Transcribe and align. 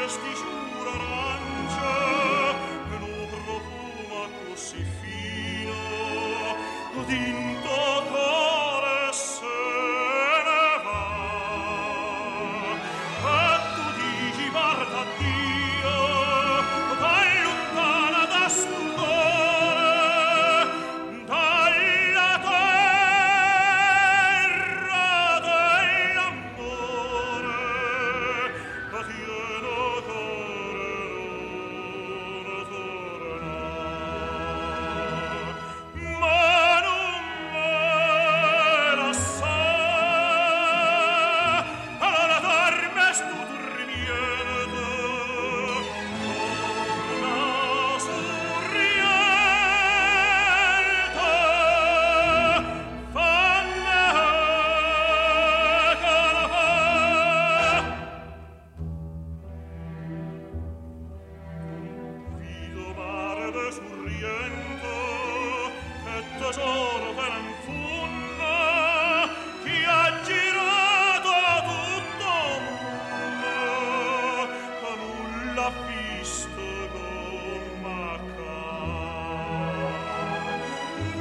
dich 0.00 0.61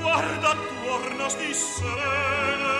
guarda 0.02 0.50
attorno 0.50 1.26
a 1.26 1.30
sti 1.30 1.54
serene, 1.54 2.76